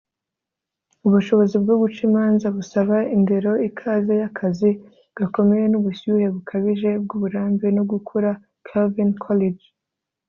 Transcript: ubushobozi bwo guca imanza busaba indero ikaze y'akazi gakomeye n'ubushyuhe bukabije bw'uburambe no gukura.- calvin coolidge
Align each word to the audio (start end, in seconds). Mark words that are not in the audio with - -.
ubushobozi 1.07 1.55
bwo 1.63 1.75
guca 1.81 2.01
imanza 2.07 2.45
busaba 2.55 2.97
indero 3.15 3.51
ikaze 3.67 4.13
y'akazi 4.21 4.69
gakomeye 5.17 5.65
n'ubushyuhe 5.69 6.25
bukabije 6.35 6.89
bw'uburambe 7.03 7.67
no 7.75 7.83
gukura.- 7.91 8.31
calvin 8.67 9.11
coolidge 9.23 9.67